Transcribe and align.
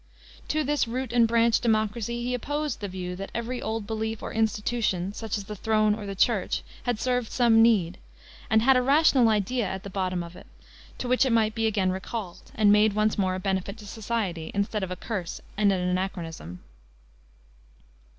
To 0.47 0.63
this 0.63 0.87
root 0.87 1.13
and 1.13 1.27
branch 1.27 1.59
democracy 1.61 2.23
he 2.23 2.33
opposed 2.33 2.79
the 2.79 2.87
view, 2.87 3.15
that 3.17 3.29
every 3.35 3.61
old 3.61 3.85
belief, 3.85 4.23
or 4.23 4.33
institution, 4.33 5.13
such 5.13 5.37
as 5.37 5.43
the 5.43 5.55
throne 5.55 5.93
or 5.93 6.07
the 6.07 6.15
Church, 6.15 6.63
had 6.85 6.99
served 6.99 7.29
some 7.31 7.61
need, 7.61 7.99
and 8.49 8.63
had 8.63 8.75
a 8.75 8.81
rational 8.81 9.29
idea 9.29 9.67
at 9.67 9.83
the 9.83 9.91
bottom 9.91 10.23
of 10.23 10.35
it, 10.35 10.47
to 10.97 11.07
which 11.07 11.23
it 11.23 11.31
might 11.31 11.53
be 11.53 11.67
again 11.67 11.91
recalled, 11.91 12.51
and 12.55 12.71
made 12.71 12.93
once 12.93 13.19
more 13.19 13.35
a 13.35 13.39
benefit 13.39 13.77
to 13.77 13.85
society, 13.85 14.49
instead 14.55 14.81
of 14.81 14.89
a 14.89 14.95
curse 14.95 15.39
and 15.55 15.71
an 15.71 15.87
anachronism. 15.87 16.61